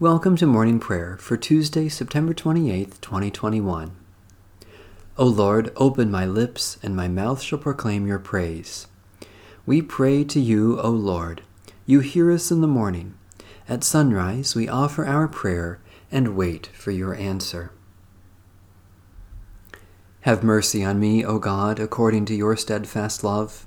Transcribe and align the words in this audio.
Welcome 0.00 0.36
to 0.36 0.46
morning 0.46 0.80
prayer 0.80 1.18
for 1.18 1.36
Tuesday, 1.36 1.90
September 1.90 2.32
28th, 2.32 3.02
2021. 3.02 3.94
O 5.18 5.24
Lord, 5.26 5.70
open 5.76 6.10
my 6.10 6.24
lips, 6.24 6.78
and 6.82 6.96
my 6.96 7.06
mouth 7.06 7.42
shall 7.42 7.58
proclaim 7.58 8.06
your 8.06 8.18
praise. 8.18 8.86
We 9.66 9.82
pray 9.82 10.24
to 10.24 10.40
you, 10.40 10.80
O 10.80 10.88
Lord. 10.88 11.42
You 11.84 12.00
hear 12.00 12.32
us 12.32 12.50
in 12.50 12.62
the 12.62 12.66
morning. 12.66 13.12
At 13.68 13.84
sunrise, 13.84 14.54
we 14.54 14.70
offer 14.70 15.04
our 15.04 15.28
prayer 15.28 15.80
and 16.10 16.34
wait 16.34 16.68
for 16.68 16.92
your 16.92 17.14
answer. 17.14 17.70
Have 20.22 20.42
mercy 20.42 20.82
on 20.82 20.98
me, 20.98 21.22
O 21.26 21.38
God, 21.38 21.78
according 21.78 22.24
to 22.24 22.34
your 22.34 22.56
steadfast 22.56 23.22
love. 23.22 23.66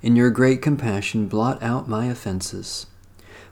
In 0.00 0.16
your 0.16 0.30
great 0.30 0.62
compassion, 0.62 1.28
blot 1.28 1.62
out 1.62 1.86
my 1.86 2.06
offenses. 2.06 2.86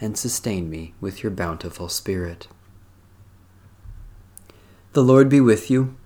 and 0.00 0.16
sustain 0.16 0.68
me 0.68 0.94
with 1.00 1.22
your 1.22 1.32
bountiful 1.32 1.88
Spirit. 1.88 2.48
The 4.92 5.02
Lord 5.02 5.28
be 5.28 5.40
with 5.40 5.70
you. 5.70 5.96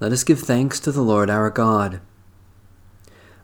Let 0.00 0.12
us 0.12 0.24
give 0.24 0.40
thanks 0.40 0.78
to 0.80 0.92
the 0.92 1.02
Lord 1.02 1.30
our 1.30 1.50
God. 1.50 2.00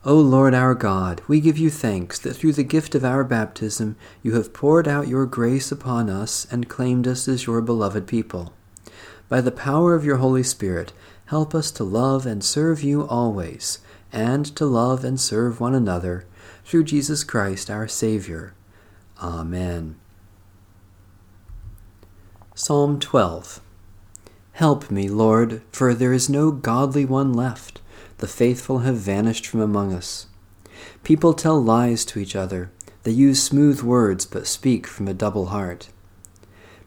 O 0.04 0.14
Lord 0.14 0.54
our 0.54 0.74
God, 0.74 1.20
we 1.28 1.40
give 1.40 1.58
you 1.58 1.70
thanks 1.70 2.18
that 2.20 2.34
through 2.34 2.54
the 2.54 2.62
gift 2.62 2.94
of 2.94 3.04
our 3.04 3.22
baptism 3.22 3.96
you 4.22 4.34
have 4.34 4.54
poured 4.54 4.88
out 4.88 5.08
your 5.08 5.27
grace 5.27 5.70
upon 5.70 6.08
us 6.08 6.46
and 6.50 6.68
claimed 6.68 7.06
us 7.06 7.28
as 7.28 7.46
your 7.46 7.60
beloved 7.60 8.06
people. 8.06 8.52
By 9.28 9.40
the 9.40 9.52
power 9.52 9.94
of 9.94 10.05
your 10.05 10.16
Holy 10.16 10.42
Spirit, 10.42 10.92
help 11.27 11.55
us 11.55 11.70
to 11.72 11.84
love 11.84 12.24
and 12.24 12.42
serve 12.42 12.82
you 12.82 13.06
always, 13.06 13.78
and 14.12 14.44
to 14.56 14.64
love 14.64 15.05
and 15.05 15.20
serve 15.20 15.60
one 15.60 15.74
another, 15.74 16.24
through 16.64 16.84
Jesus 16.84 17.24
Christ 17.24 17.70
our 17.70 17.86
Savior 17.86 18.55
Amen. 19.20 19.96
Psalm 22.55 22.98
12 22.98 23.61
Help 24.52 24.90
me, 24.90 25.11
Lord, 25.11 25.61
for 25.72 25.92
there 25.92 26.14
is 26.14 26.30
no 26.30 26.50
godly 26.50 27.05
one 27.05 27.34
left. 27.34 27.83
The 28.17 28.27
faithful 28.27 28.78
have 28.78 28.96
vanished 28.96 29.46
from 29.46 29.61
among 29.61 29.92
us. 29.92 30.27
People 31.05 31.34
tell 31.34 31.62
lies 31.62 32.06
to 32.06 32.18
each 32.18 32.34
other. 32.34 32.70
They 33.02 33.11
use 33.11 33.42
smooth 33.42 33.83
words, 33.83 34.24
but 34.24 34.46
speak 34.46 34.86
from 34.86 35.06
a 35.06 35.14
double 35.14 35.46
heart. 35.46 35.90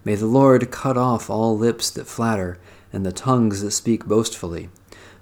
May 0.03 0.15
the 0.15 0.25
Lord 0.25 0.71
cut 0.71 0.97
off 0.97 1.29
all 1.29 1.55
lips 1.55 1.91
that 1.91 2.07
flatter, 2.07 2.59
and 2.91 3.05
the 3.05 3.11
tongues 3.11 3.61
that 3.61 3.71
speak 3.71 4.05
boastfully. 4.05 4.69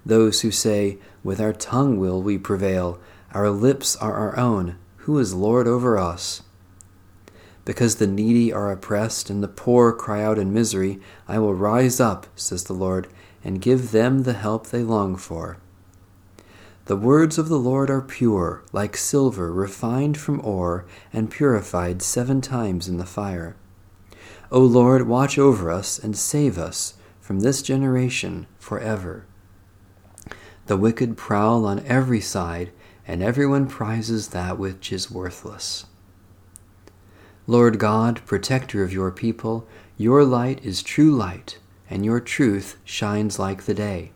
Those 0.06 0.42
who 0.42 0.52
say, 0.52 0.98
With 1.26 1.42
our 1.42 1.54
tongue 1.54 1.98
will 1.98 2.22
we 2.22 2.38
prevail, 2.38 3.00
our 3.34 3.50
lips 3.50 3.98
are 3.98 4.14
our 4.14 4.38
own, 4.38 4.78
who 4.98 5.20
is 5.20 5.34
Lord 5.34 5.68
over 5.68 5.98
us? 5.98 6.42
Because 7.64 7.96
the 7.96 8.08
needy 8.08 8.52
are 8.52 8.72
oppressed 8.72 9.30
and 9.30 9.44
the 9.44 9.48
poor 9.48 9.94
cry 9.94 10.24
out 10.24 10.40
in 10.40 10.54
misery, 10.54 11.00
I 11.28 11.40
will 11.40 11.54
rise 11.54 12.00
up, 12.00 12.28
says 12.36 12.64
the 12.64 12.74
Lord, 12.74 13.08
and 13.44 13.62
give 13.62 13.92
them 13.92 14.24
the 14.24 14.34
help 14.34 14.68
they 14.68 14.84
long 14.84 15.16
for. 15.16 15.58
The 16.86 16.98
words 16.98 17.38
of 17.38 17.48
the 17.48 17.60
Lord 17.60 17.90
are 17.90 18.02
pure, 18.02 18.64
like 18.74 18.98
silver 18.98 19.54
refined 19.54 20.18
from 20.18 20.44
ore 20.44 20.86
and 21.14 21.30
purified 21.30 22.02
seven 22.02 22.42
times 22.42 22.88
in 22.88 22.98
the 22.98 23.06
fire. 23.06 23.56
O 24.52 24.60
Lord, 24.60 25.08
watch 25.08 25.38
over 25.38 25.72
us 25.72 26.00
and 26.00 26.18
save 26.18 26.58
us 26.58 26.96
from 27.22 27.40
this 27.40 27.62
generation 27.62 28.48
forever. 28.60 29.26
The 30.66 30.76
wicked 30.78 31.16
prowl 31.16 31.66
on 31.66 31.86
every 31.86 32.20
side, 32.20 32.72
and 33.08 33.22
everyone 33.22 33.68
prizes 33.68 34.30
that 34.30 34.58
which 34.58 34.92
is 34.92 35.12
worthless. 35.12 35.86
Lord 37.52 37.80
God, 37.80 38.22
protector 38.26 38.82
of 38.82 38.94
your 38.94 39.12
people, 39.12 39.68
your 39.98 40.24
light 40.24 40.64
is 40.64 40.82
true 40.82 41.14
light, 41.14 41.58
and 41.90 42.06
your 42.06 42.22
truth 42.22 42.78
shines 42.86 43.40
like 43.40 43.64
the 43.64 43.74
day. 43.74 44.14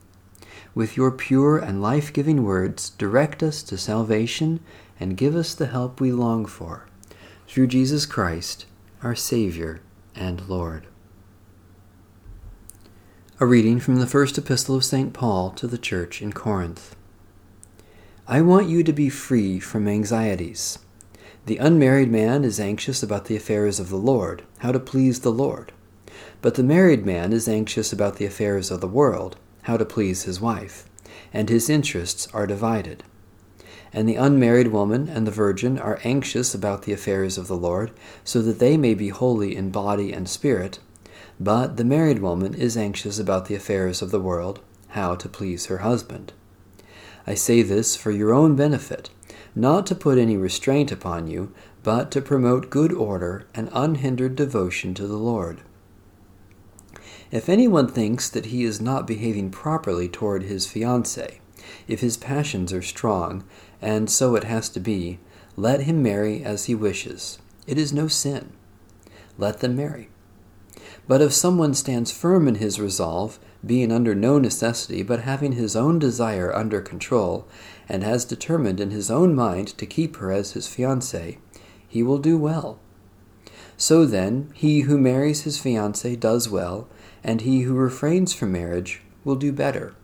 With 0.73 0.95
your 0.95 1.11
pure 1.11 1.57
and 1.57 1.81
life 1.81 2.13
giving 2.13 2.45
words, 2.45 2.91
direct 2.91 3.43
us 3.43 3.61
to 3.63 3.77
salvation 3.77 4.61
and 5.01 5.17
give 5.17 5.35
us 5.35 5.53
the 5.53 5.65
help 5.65 5.99
we 5.99 6.13
long 6.13 6.45
for. 6.45 6.87
Through 7.45 7.67
Jesus 7.67 8.05
Christ, 8.05 8.67
our 9.03 9.15
Savior 9.15 9.81
and 10.15 10.47
Lord. 10.47 10.87
A 13.41 13.45
reading 13.45 13.81
from 13.81 13.97
the 13.97 14.07
first 14.07 14.37
epistle 14.37 14.77
of 14.77 14.85
St. 14.85 15.11
Paul 15.11 15.51
to 15.51 15.67
the 15.67 15.77
church 15.77 16.21
in 16.21 16.31
Corinth. 16.31 16.95
I 18.29 18.39
want 18.39 18.69
you 18.69 18.81
to 18.83 18.93
be 18.93 19.09
free 19.09 19.59
from 19.59 19.89
anxieties. 19.89 20.79
The 21.45 21.57
unmarried 21.57 22.11
man 22.11 22.43
is 22.43 22.59
anxious 22.59 23.03
about 23.03 23.25
the 23.25 23.35
affairs 23.35 23.79
of 23.79 23.89
the 23.89 23.97
Lord, 23.97 24.41
how 24.59 24.71
to 24.71 24.79
please 24.79 25.19
the 25.19 25.31
Lord. 25.31 25.71
But 26.41 26.55
the 26.55 26.63
married 26.63 27.05
man 27.05 27.33
is 27.33 27.47
anxious 27.47 27.93
about 27.93 28.15
the 28.15 28.25
affairs 28.25 28.71
of 28.71 28.81
the 28.81 28.87
world, 28.87 29.35
how 29.63 29.77
to 29.77 29.85
please 29.85 30.23
his 30.23 30.41
wife, 30.41 30.89
and 31.31 31.47
his 31.47 31.69
interests 31.69 32.27
are 32.33 32.47
divided. 32.47 33.03
And 33.93 34.09
the 34.09 34.15
unmarried 34.15 34.69
woman 34.69 35.07
and 35.07 35.27
the 35.27 35.31
virgin 35.31 35.77
are 35.77 35.99
anxious 36.03 36.55
about 36.55 36.81
the 36.81 36.93
affairs 36.93 37.37
of 37.37 37.47
the 37.47 37.55
Lord, 37.55 37.91
so 38.23 38.41
that 38.41 38.57
they 38.57 38.75
may 38.75 38.95
be 38.95 39.09
holy 39.09 39.55
in 39.55 39.69
body 39.69 40.11
and 40.11 40.27
spirit. 40.27 40.79
But 41.39 41.77
the 41.77 41.85
married 41.85 42.23
woman 42.23 42.55
is 42.55 42.75
anxious 42.75 43.19
about 43.19 43.45
the 43.45 43.55
affairs 43.55 44.01
of 44.01 44.09
the 44.09 44.19
world, 44.19 44.61
how 44.89 45.13
to 45.13 45.29
please 45.29 45.67
her 45.67 45.79
husband. 45.79 46.33
I 47.27 47.35
say 47.35 47.61
this 47.61 47.95
for 47.95 48.09
your 48.09 48.33
own 48.33 48.55
benefit 48.55 49.11
not 49.55 49.85
to 49.87 49.95
put 49.95 50.17
any 50.17 50.35
restraint 50.35 50.91
upon 50.91 51.27
you, 51.27 51.53
but 51.81 52.11
to 52.11 52.21
promote 52.21 52.69
good 52.69 52.91
order 52.91 53.47
and 53.55 53.69
unhindered 53.73 54.35
devotion 54.35 54.93
to 54.93 55.07
the 55.07 55.17
Lord. 55.17 55.61
If 57.31 57.49
anyone 57.49 57.87
thinks 57.87 58.29
that 58.29 58.47
he 58.47 58.63
is 58.63 58.81
not 58.81 59.07
behaving 59.07 59.51
properly 59.51 60.07
toward 60.07 60.43
his 60.43 60.67
fiancée, 60.67 61.39
if 61.87 62.01
his 62.01 62.17
passions 62.17 62.71
are 62.73 62.81
strong, 62.81 63.43
and 63.81 64.09
so 64.09 64.35
it 64.35 64.43
has 64.43 64.69
to 64.69 64.79
be, 64.79 65.19
let 65.55 65.81
him 65.81 66.03
marry 66.03 66.43
as 66.43 66.65
he 66.65 66.75
wishes. 66.75 67.39
It 67.65 67.77
is 67.77 67.93
no 67.93 68.07
sin. 68.07 68.51
Let 69.37 69.59
them 69.59 69.75
marry. 69.75 70.09
But 71.07 71.21
if 71.21 71.33
someone 71.33 71.73
stands 71.73 72.11
firm 72.11 72.47
in 72.47 72.55
his 72.55 72.79
resolve, 72.79 73.39
being 73.65 73.91
under 73.91 74.13
no 74.13 74.37
necessity, 74.37 75.01
but 75.01 75.21
having 75.21 75.53
his 75.53 75.75
own 75.75 75.99
desire 75.99 76.53
under 76.53 76.81
control, 76.81 77.47
and 77.87 78.03
has 78.03 78.25
determined 78.25 78.79
in 78.79 78.91
his 78.91 79.11
own 79.11 79.35
mind 79.35 79.69
to 79.77 79.85
keep 79.85 80.17
her 80.17 80.31
as 80.31 80.53
his 80.53 80.67
fiancée, 80.67 81.37
he 81.87 82.03
will 82.03 82.17
do 82.17 82.37
well. 82.37 82.79
So 83.77 84.05
then, 84.05 84.51
he 84.53 84.81
who 84.81 84.97
marries 84.97 85.43
his 85.43 85.59
fiancée 85.59 86.19
does 86.19 86.49
well, 86.49 86.87
and 87.23 87.41
he 87.41 87.61
who 87.61 87.73
refrains 87.73 88.33
from 88.33 88.51
marriage 88.51 89.01
will 89.23 89.35
do 89.35 89.51
better. 89.51 89.95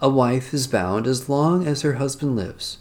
A 0.00 0.08
wife 0.08 0.54
is 0.54 0.66
bound 0.66 1.06
as 1.06 1.28
long 1.28 1.66
as 1.66 1.82
her 1.82 1.94
husband 1.94 2.36
lives, 2.36 2.78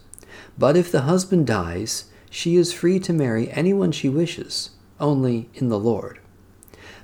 but 0.57 0.77
if 0.77 0.91
the 0.91 1.01
husband 1.01 1.47
dies, 1.47 2.05
she 2.29 2.55
is 2.55 2.73
free 2.73 2.99
to 2.99 3.13
marry 3.13 3.49
anyone 3.51 3.91
she 3.91 4.09
wishes, 4.09 4.71
only 4.99 5.49
in 5.55 5.69
the 5.69 5.79
Lord. 5.79 6.19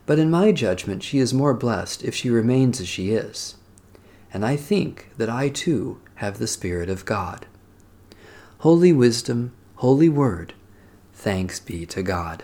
But 0.05 0.19
in 0.19 0.29
my 0.29 0.51
judgment, 0.51 1.01
she 1.01 1.19
is 1.19 1.33
more 1.33 1.53
blessed 1.53 2.03
if 2.03 2.13
she 2.13 2.29
remains 2.29 2.81
as 2.81 2.87
she 2.87 3.11
is. 3.11 3.55
And 4.33 4.45
I 4.45 4.55
think 4.55 5.09
that 5.17 5.29
I 5.29 5.49
too 5.49 5.99
have 6.15 6.37
the 6.37 6.47
Spirit 6.47 6.89
of 6.89 7.05
God. 7.05 7.45
Holy 8.59 8.93
Wisdom, 8.93 9.51
Holy 9.75 10.09
Word, 10.09 10.53
thanks 11.13 11.59
be 11.59 11.85
to 11.87 12.01
God. 12.01 12.43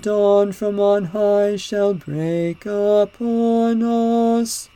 dawn 0.00 0.52
from 0.52 0.78
on 0.78 1.06
high 1.06 1.56
shall 1.56 1.94
break 1.94 2.64
upon 2.66 3.82
us. 3.82 4.68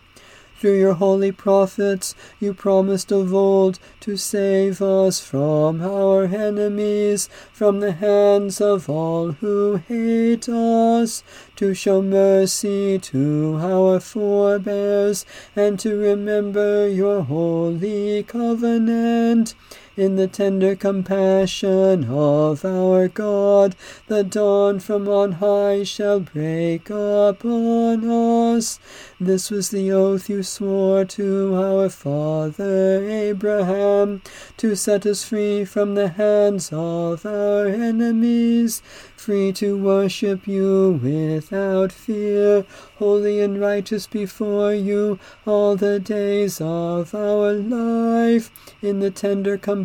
Through 0.61 0.79
your 0.79 0.93
holy 0.93 1.33
prophets, 1.33 2.15
you 2.39 2.53
promised 2.53 3.11
of 3.11 3.33
old 3.33 3.79
to 4.01 4.19
save 4.19 4.83
us 4.83 5.19
from 5.19 5.81
our 5.81 6.25
enemies, 6.25 7.31
from 7.51 7.81
the 7.81 7.93
hands 7.93 8.61
of 8.61 8.91
all 8.91 9.33
who 9.33 9.77
hate 9.77 10.51
us, 10.51 11.23
to 11.57 11.73
show 11.73 12.03
mercy 12.03 12.99
to 12.99 13.59
our 13.59 14.01
forebears, 14.01 15.25
and 15.57 15.79
to 15.81 15.97
remember 15.97 16.87
your 16.87 17.23
holy 17.23 18.23
covenant 18.25 19.55
in 20.01 20.17
the 20.17 20.27
tender 20.27 20.75
compassion 20.75 22.05
of 22.05 22.65
our 22.65 23.07
God, 23.07 23.77
the 24.07 24.25
dawn 24.25 24.81
from 24.81 25.07
on 25.07 25.33
high 25.33 25.83
shall 25.83 26.21
break 26.21 26.89
upon 26.89 28.09
us. 28.09 28.79
This 29.21 29.51
was 29.51 29.69
the 29.69 29.93
oath 29.93 30.31
you 30.31 30.43
swore 30.43 31.05
to 31.05 31.55
our 31.55 31.91
father 31.91 33.05
Abraham, 33.07 34.23
to 34.57 34.75
set 34.75 35.05
us 35.05 35.23
free 35.23 35.67
from 35.67 35.95
the 35.95 36.09
hands 36.09 36.71
of 36.73 37.27
our 37.27 37.67
enemies, 37.67 38.81
free 39.15 39.53
to 39.53 39.77
worship 39.77 40.49
you 40.49 40.99
without 41.03 41.93
fear, 41.93 42.65
holy 42.99 43.41
and 43.41 43.61
righteous 43.61 44.07
before 44.07 44.73
you 44.73 45.19
all 45.47 45.77
the 45.77 46.01
days 46.01 46.59
of 46.59 47.15
our 47.15 47.53
life. 47.53 48.51
In 48.81 49.01
the 49.01 49.11
tender 49.11 49.59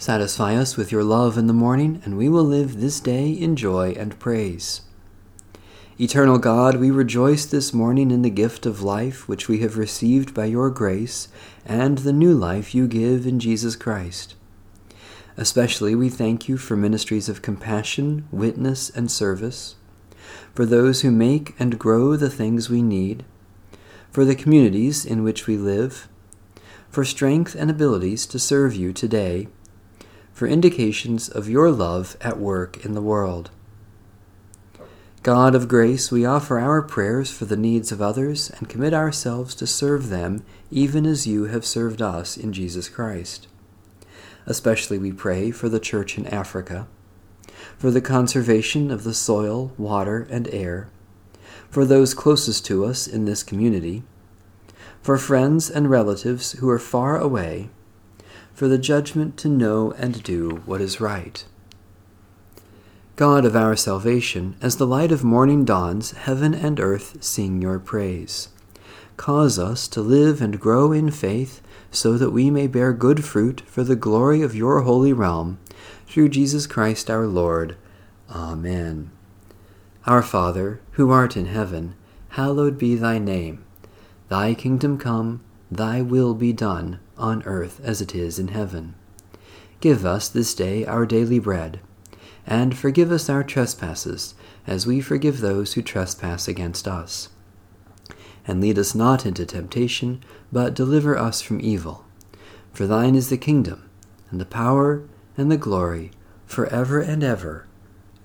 Satisfy 0.00 0.54
us 0.56 0.78
with 0.78 0.90
your 0.90 1.04
love 1.04 1.36
in 1.36 1.46
the 1.46 1.52
morning, 1.52 2.00
and 2.06 2.16
we 2.16 2.30
will 2.30 2.42
live 2.42 2.80
this 2.80 3.00
day 3.00 3.30
in 3.30 3.54
joy 3.54 3.90
and 3.98 4.18
praise. 4.18 4.80
Eternal 6.00 6.38
God, 6.38 6.76
we 6.76 6.90
rejoice 6.90 7.44
this 7.44 7.74
morning 7.74 8.10
in 8.10 8.22
the 8.22 8.30
gift 8.30 8.64
of 8.64 8.80
life 8.80 9.28
which 9.28 9.46
we 9.46 9.58
have 9.58 9.76
received 9.76 10.32
by 10.32 10.46
your 10.46 10.70
grace 10.70 11.28
and 11.66 11.98
the 11.98 12.14
new 12.14 12.32
life 12.32 12.74
you 12.74 12.88
give 12.88 13.26
in 13.26 13.38
Jesus 13.38 13.76
Christ. 13.76 14.36
Especially 15.36 15.94
we 15.94 16.08
thank 16.08 16.48
you 16.48 16.56
for 16.56 16.76
ministries 16.76 17.28
of 17.28 17.42
compassion, 17.42 18.26
witness, 18.32 18.88
and 18.88 19.10
service, 19.10 19.74
for 20.54 20.64
those 20.64 21.02
who 21.02 21.10
make 21.10 21.54
and 21.60 21.78
grow 21.78 22.16
the 22.16 22.30
things 22.30 22.70
we 22.70 22.80
need, 22.80 23.22
for 24.10 24.24
the 24.24 24.34
communities 24.34 25.04
in 25.04 25.22
which 25.22 25.46
we 25.46 25.58
live, 25.58 26.08
for 26.88 27.04
strength 27.04 27.54
and 27.54 27.70
abilities 27.70 28.24
to 28.24 28.38
serve 28.38 28.74
you 28.74 28.94
today 28.94 29.46
for 30.40 30.46
indications 30.46 31.28
of 31.28 31.50
your 31.50 31.70
love 31.70 32.16
at 32.22 32.38
work 32.38 32.82
in 32.82 32.94
the 32.94 33.02
world. 33.02 33.50
God 35.22 35.54
of 35.54 35.68
grace, 35.68 36.10
we 36.10 36.24
offer 36.24 36.58
our 36.58 36.80
prayers 36.80 37.30
for 37.30 37.44
the 37.44 37.58
needs 37.58 37.92
of 37.92 38.00
others 38.00 38.48
and 38.48 38.66
commit 38.66 38.94
ourselves 38.94 39.54
to 39.56 39.66
serve 39.66 40.08
them 40.08 40.42
even 40.70 41.04
as 41.04 41.26
you 41.26 41.44
have 41.44 41.66
served 41.66 42.00
us 42.00 42.38
in 42.38 42.54
Jesus 42.54 42.88
Christ. 42.88 43.48
Especially 44.46 44.96
we 44.96 45.12
pray 45.12 45.50
for 45.50 45.68
the 45.68 45.78
Church 45.78 46.16
in 46.16 46.26
Africa, 46.28 46.88
for 47.76 47.90
the 47.90 48.00
conservation 48.00 48.90
of 48.90 49.04
the 49.04 49.12
soil, 49.12 49.74
water, 49.76 50.26
and 50.30 50.48
air, 50.54 50.88
for 51.68 51.84
those 51.84 52.14
closest 52.14 52.64
to 52.64 52.86
us 52.86 53.06
in 53.06 53.26
this 53.26 53.42
community, 53.42 54.04
for 55.02 55.18
friends 55.18 55.68
and 55.68 55.90
relatives 55.90 56.52
who 56.52 56.68
are 56.70 56.78
far 56.78 57.18
away 57.18 57.68
for 58.52 58.68
the 58.68 58.78
judgment 58.78 59.36
to 59.38 59.48
know 59.48 59.92
and 59.92 60.22
do 60.22 60.62
what 60.66 60.80
is 60.80 61.00
right. 61.00 61.44
God 63.16 63.44
of 63.44 63.54
our 63.54 63.76
salvation, 63.76 64.56
as 64.62 64.76
the 64.76 64.86
light 64.86 65.12
of 65.12 65.22
morning 65.22 65.64
dawns, 65.64 66.12
heaven 66.12 66.54
and 66.54 66.80
earth 66.80 67.22
sing 67.22 67.60
your 67.60 67.78
praise. 67.78 68.48
Cause 69.18 69.58
us 69.58 69.86
to 69.88 70.00
live 70.00 70.40
and 70.40 70.58
grow 70.58 70.92
in 70.92 71.10
faith, 71.10 71.60
so 71.90 72.16
that 72.16 72.30
we 72.30 72.50
may 72.50 72.66
bear 72.66 72.94
good 72.94 73.22
fruit 73.24 73.60
for 73.66 73.84
the 73.84 73.96
glory 73.96 74.40
of 74.40 74.54
your 74.54 74.80
holy 74.80 75.12
realm, 75.12 75.58
through 76.06 76.30
Jesus 76.30 76.66
Christ 76.66 77.10
our 77.10 77.26
Lord. 77.26 77.76
Amen. 78.30 79.10
Our 80.06 80.22
Father, 80.22 80.80
who 80.92 81.10
art 81.10 81.36
in 81.36 81.46
heaven, 81.46 81.94
hallowed 82.30 82.78
be 82.78 82.94
thy 82.94 83.18
name. 83.18 83.62
Thy 84.28 84.54
kingdom 84.54 84.96
come, 84.96 85.42
thy 85.70 86.02
will 86.02 86.34
be 86.34 86.52
done 86.52 86.98
on 87.16 87.42
earth 87.44 87.80
as 87.84 88.00
it 88.00 88.14
is 88.14 88.38
in 88.38 88.48
heaven. 88.48 88.94
Give 89.80 90.04
us 90.04 90.28
this 90.28 90.54
day 90.54 90.84
our 90.84 91.06
daily 91.06 91.38
bread, 91.38 91.80
and 92.46 92.76
forgive 92.76 93.10
us 93.12 93.30
our 93.30 93.44
trespasses, 93.44 94.34
as 94.66 94.86
we 94.86 95.00
forgive 95.00 95.40
those 95.40 95.74
who 95.74 95.82
trespass 95.82 96.48
against 96.48 96.88
us. 96.88 97.28
And 98.46 98.60
lead 98.60 98.78
us 98.78 98.94
not 98.94 99.24
into 99.24 99.46
temptation, 99.46 100.22
but 100.50 100.74
deliver 100.74 101.16
us 101.16 101.40
from 101.40 101.60
evil. 101.60 102.04
For 102.72 102.86
thine 102.86 103.14
is 103.14 103.28
the 103.28 103.36
kingdom, 103.36 103.88
and 104.30 104.40
the 104.40 104.46
power, 104.46 105.04
and 105.36 105.50
the 105.50 105.56
glory, 105.56 106.10
for 106.46 106.66
ever 106.66 107.00
and 107.00 107.22
ever. 107.22 107.66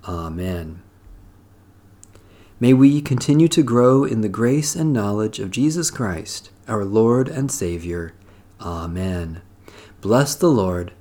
Amen. 0.04 0.82
May 2.58 2.72
we 2.72 3.00
continue 3.00 3.48
to 3.48 3.62
grow 3.62 4.04
in 4.04 4.22
the 4.22 4.28
grace 4.28 4.74
and 4.74 4.92
knowledge 4.92 5.38
of 5.38 5.50
Jesus 5.50 5.90
Christ, 5.90 6.50
our 6.68 6.84
Lord 6.84 7.28
and 7.28 7.50
Savior 7.50 8.12
Amen. 8.60 9.42
Bless 10.00 10.34
the 10.34 10.48
Lord. 10.48 10.92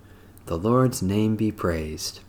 The 0.45 0.57
Lord's 0.57 1.01
name 1.01 1.35
be 1.35 1.51
praised. 1.51 2.19